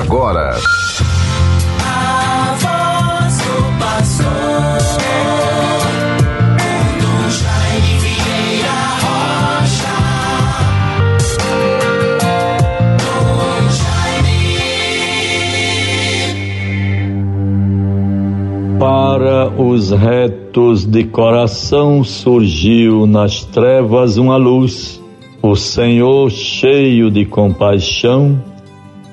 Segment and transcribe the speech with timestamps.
[0.00, 0.56] agora.
[1.84, 4.92] A voz do pastor.
[18.82, 25.00] Para os retos de coração surgiu nas trevas uma luz.
[25.40, 28.42] O Senhor, cheio de compaixão,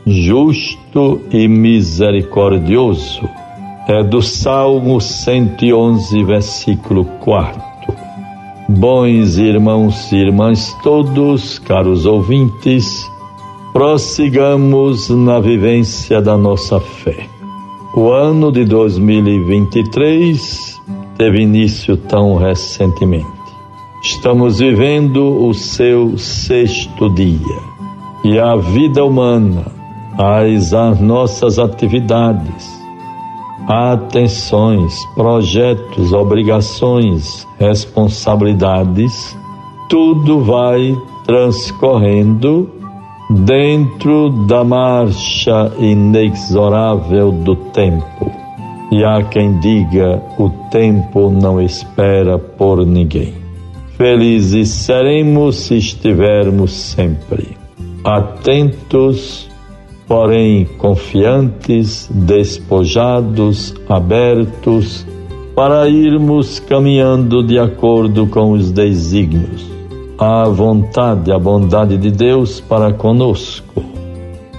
[0.10, 3.22] justo e misericordioso.
[3.88, 7.62] É do Salmo 111, versículo 4.
[8.68, 13.10] Bons irmãos e irmãs todos, caros ouvintes,
[13.74, 17.28] prossigamos na vivência da nossa fé.
[17.96, 20.80] O ano de 2023
[21.18, 23.28] teve início tão recentemente.
[24.04, 27.70] Estamos vivendo o seu sexto dia
[28.24, 29.79] e a vida humana,
[30.18, 32.80] as, as nossas atividades,
[33.68, 39.38] atenções, projetos, obrigações, responsabilidades,
[39.90, 42.70] tudo vai transcorrendo
[43.30, 48.32] dentro da marcha inexorável do tempo.
[48.92, 53.34] E há quem diga: o tempo não espera por ninguém.
[53.98, 57.60] Felizes seremos se estivermos sempre
[58.04, 59.49] atentos,
[60.10, 65.06] porém confiantes, despojados, abertos,
[65.56, 69.70] para irmos caminhando de acordo com os desígnios,
[70.18, 73.84] a vontade, a bondade de Deus para conosco.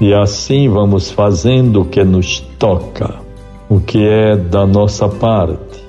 [0.00, 3.16] E assim vamos fazendo o que nos toca,
[3.68, 5.84] o que é da nossa parte.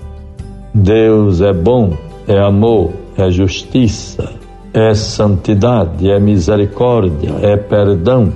[0.74, 1.94] Deus é bom,
[2.28, 4.34] é amor, é justiça,
[4.74, 8.34] é santidade, é misericórdia, é perdão.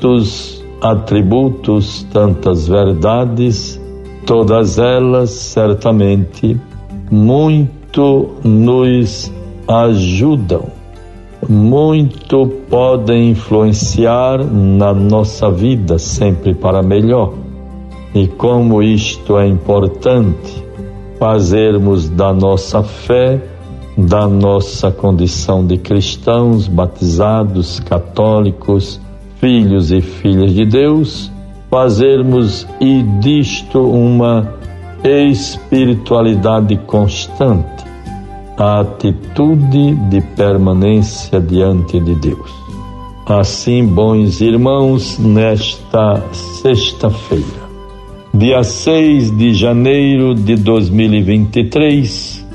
[0.00, 3.78] Tantos atributos, tantas verdades,
[4.24, 6.58] todas elas certamente
[7.10, 9.30] muito nos
[9.68, 10.68] ajudam,
[11.46, 17.34] muito podem influenciar na nossa vida sempre para melhor.
[18.14, 20.64] E como isto é importante,
[21.18, 23.38] fazermos da nossa fé,
[23.98, 28.98] da nossa condição de cristãos, batizados, católicos,
[29.40, 31.32] filhos e filhas de Deus,
[31.70, 34.54] fazermos e disto uma
[35.02, 37.84] espiritualidade constante,
[38.58, 42.50] a atitude de permanência diante de Deus.
[43.26, 46.22] Assim, bons irmãos, nesta
[46.60, 47.70] sexta-feira,
[48.34, 52.46] dia 6 de janeiro de 2023,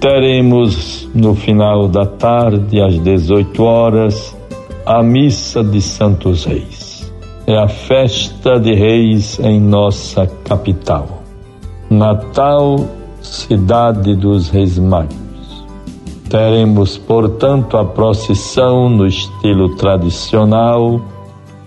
[0.00, 4.41] teremos no final da tarde, às 18 horas,
[4.86, 7.12] a missa de Santos Reis.
[7.46, 11.22] É a festa de reis em nossa capital.
[11.90, 12.86] Natal,
[13.20, 15.12] cidade dos reis magos.
[16.28, 21.00] Teremos, portanto, a procissão no estilo tradicional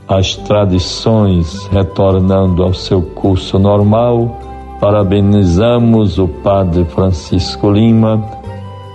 [0.07, 4.39] as tradições retornando ao seu curso normal,
[4.79, 8.23] parabenizamos o Padre Francisco Lima,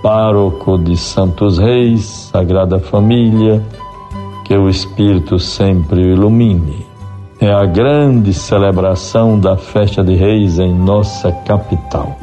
[0.01, 3.61] pároco de Santos Reis, Sagrada Família,
[4.57, 6.85] o Espírito sempre o ilumine.
[7.39, 12.17] É a grande celebração da Festa de Reis em nossa capital.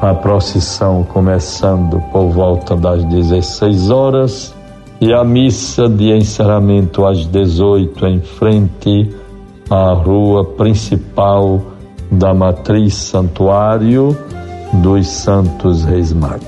[0.00, 4.54] A procissão começando por volta das 16 horas
[5.00, 9.14] e a missa de encerramento às 18 em frente
[9.70, 11.62] à rua principal
[12.10, 14.16] da matriz santuário
[14.74, 16.46] dos Santos Reis Magos.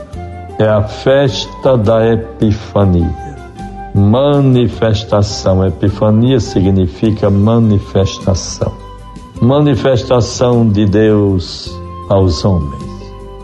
[0.59, 3.34] É a festa da Epifania.
[3.95, 5.65] Manifestação.
[5.65, 8.73] Epifania significa manifestação.
[9.41, 11.71] Manifestação de Deus
[12.09, 12.83] aos homens,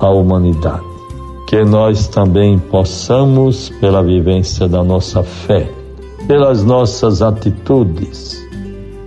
[0.00, 0.90] à humanidade
[1.50, 5.68] que nós também possamos, pela vivência da nossa fé,
[6.28, 8.40] pelas nossas atitudes,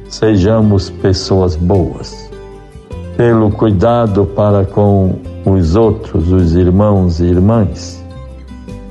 [0.10, 2.30] sejamos pessoas boas,
[3.16, 8.04] pelo cuidado para com os outros, os irmãos e irmãs,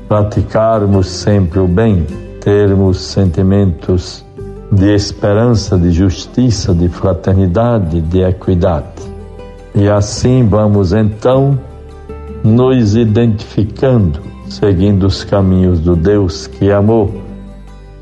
[0.09, 2.07] praticarmos sempre o bem,
[2.43, 4.25] termos sentimentos
[4.73, 9.03] de esperança, de justiça, de fraternidade, de equidade.
[9.75, 11.59] E assim vamos então
[12.43, 17.15] nos identificando, seguindo os caminhos do Deus que amou,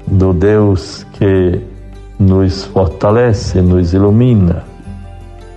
[0.07, 1.61] do Deus que
[2.19, 4.65] nos fortalece, nos ilumina,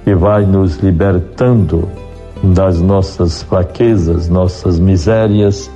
[0.04, 1.88] que vai nos libertando
[2.44, 5.72] das nossas fraquezas, nossas misérias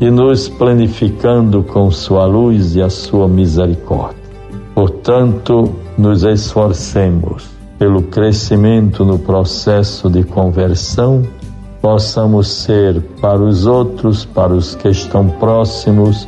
[0.00, 4.22] e nos planificando com sua luz e a sua misericórdia.
[4.74, 7.48] Portanto, nos esforcemos
[7.78, 11.22] pelo crescimento no processo de conversão,
[11.80, 16.26] possamos ser para os outros, para os que estão próximos,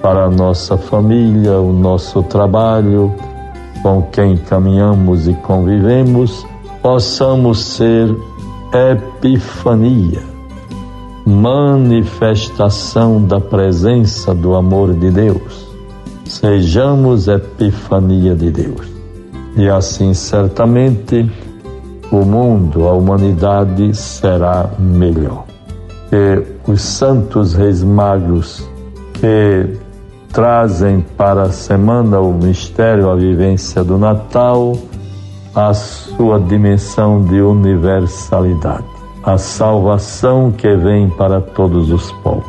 [0.00, 3.14] para a nossa família, o nosso trabalho,
[3.82, 6.46] com quem caminhamos e convivemos,
[6.80, 8.14] possamos ser
[8.72, 10.22] epifania,
[11.26, 15.66] manifestação da presença do amor de Deus.
[16.24, 18.86] Sejamos epifania de Deus.
[19.56, 21.30] E assim, certamente,
[22.10, 25.44] o mundo, a humanidade será melhor.
[26.10, 28.68] Que os santos reis magos
[29.14, 29.78] que
[30.32, 34.76] trazem para a semana o mistério, a vivência do Natal,
[35.54, 38.84] a sua dimensão de universalidade,
[39.24, 42.44] a salvação que vem para todos os povos.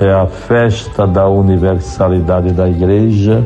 [0.00, 3.44] É a festa da universalidade da Igreja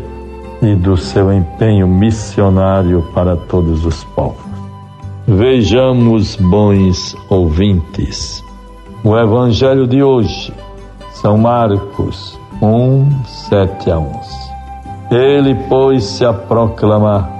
[0.60, 4.44] e do seu empenho missionário para todos os povos.
[5.26, 8.44] Vejamos, bons ouvintes,
[9.02, 10.52] o Evangelho de hoje,
[11.12, 14.50] São Marcos 1, 7 a 11.
[15.10, 17.30] Ele pôs-se a proclamar: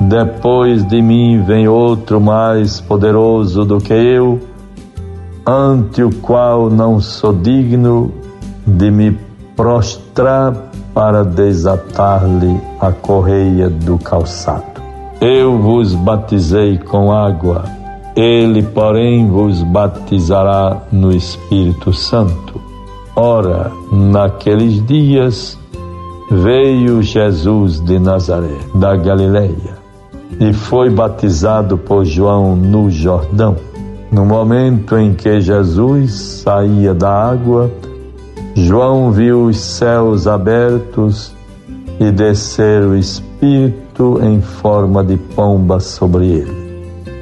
[0.00, 4.40] Depois de mim vem outro mais poderoso do que eu,
[5.46, 8.12] ante o qual não sou digno
[8.66, 9.16] de me
[9.54, 10.52] prostrar
[10.92, 14.64] para desatar-lhe a correia do calçado.
[15.20, 17.64] Eu vos batizei com água,
[18.16, 22.60] ele, porém, vos batizará no Espírito Santo.
[23.14, 25.58] Ora, naqueles dias
[26.30, 29.78] veio Jesus de Nazaré, da Galileia,
[30.40, 33.56] e foi batizado por João no Jordão.
[34.10, 36.12] No momento em que Jesus
[36.44, 37.70] saía da água,
[38.54, 41.34] João viu os céus abertos
[41.98, 46.66] e descer o Espírito em forma de pomba sobre ele.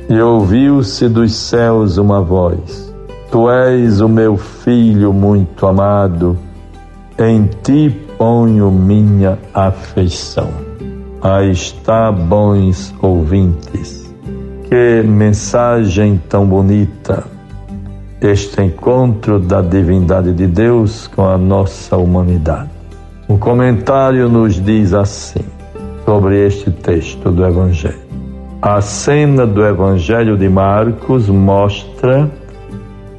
[0.08, 2.94] E ouviu-se dos céus uma voz:
[3.30, 6.36] Tu és o meu filho muito amado,
[7.18, 10.50] em ti ponho minha afeição.
[11.22, 14.03] Aí está, bons ouvintes.
[14.64, 17.24] Que mensagem tão bonita!
[18.20, 22.70] Este encontro da divindade de Deus com a nossa humanidade.
[23.28, 25.44] O comentário nos diz assim,
[26.04, 28.00] sobre este texto do Evangelho.
[28.62, 32.30] A cena do Evangelho de Marcos mostra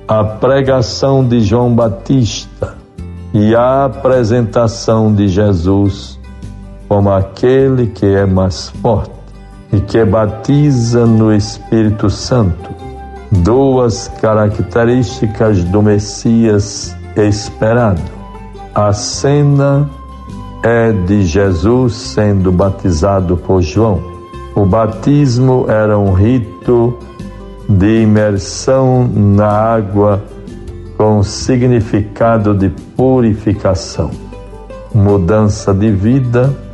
[0.08, 2.76] a pregação de João Batista
[3.34, 6.20] e a apresentação de Jesus
[6.88, 9.25] como aquele que é mais forte
[9.72, 12.70] e que batiza no Espírito Santo,
[13.32, 18.02] duas características do Messias esperado.
[18.74, 19.90] A cena
[20.64, 24.02] é de Jesus sendo batizado por João.
[24.56, 26.98] O batismo era um rito
[27.68, 30.24] de imersão na água
[30.98, 34.12] com significado de purificação,
[34.94, 36.65] mudança de vida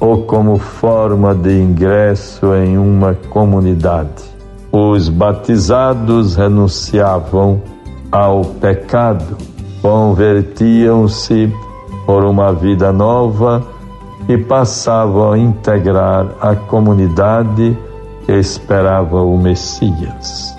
[0.00, 4.24] ou como forma de ingresso em uma comunidade.
[4.72, 7.60] Os batizados renunciavam
[8.10, 9.36] ao pecado,
[9.82, 11.52] convertiam-se
[12.06, 13.62] por uma vida nova
[14.28, 17.76] e passavam a integrar a comunidade
[18.38, 20.54] esperava o Messias.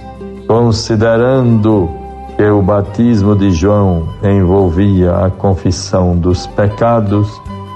[0.47, 1.89] Considerando
[2.35, 7.29] que o batismo de João envolvia a confissão dos pecados,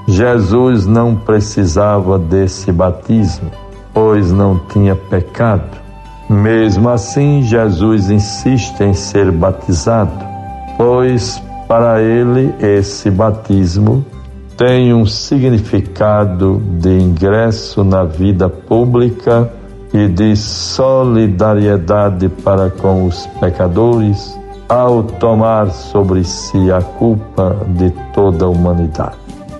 [0.07, 3.49] Jesus não precisava desse batismo,
[3.93, 5.77] pois não tinha pecado.
[6.29, 10.25] Mesmo assim, Jesus insiste em ser batizado,
[10.77, 14.05] pois para ele esse batismo
[14.57, 19.51] tem um significado de ingresso na vida pública
[19.93, 28.45] e de solidariedade para com os pecadores ao tomar sobre si a culpa de toda
[28.45, 29.17] a humanidade.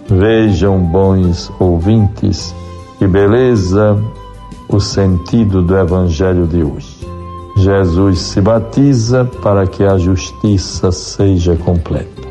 [0.07, 2.55] Vejam, bons ouvintes,
[2.99, 3.97] que beleza
[4.69, 6.95] o sentido do Evangelho de hoje.
[7.57, 12.21] Jesus se batiza para que a justiça seja completa.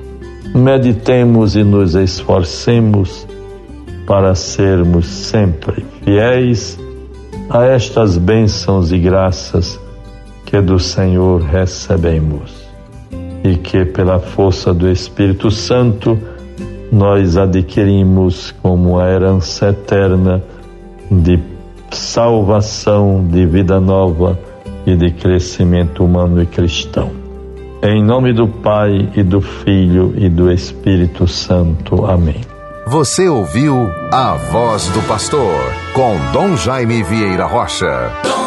[0.54, 3.26] Meditemos e nos esforcemos
[4.06, 6.78] para sermos sempre fiéis
[7.48, 9.80] a estas bênçãos e graças
[10.44, 12.52] que do Senhor recebemos
[13.42, 16.18] e que pela força do Espírito Santo
[16.94, 20.42] nós adquirimos como a herança eterna
[21.10, 21.40] de
[21.90, 24.38] salvação, de vida nova
[24.86, 27.10] e de crescimento humano e cristão.
[27.82, 32.06] Em nome do Pai e do Filho e do Espírito Santo.
[32.06, 32.40] Amém.
[32.86, 35.60] Você ouviu A Voz do Pastor,
[35.94, 38.43] com Dom Jaime Vieira Rocha.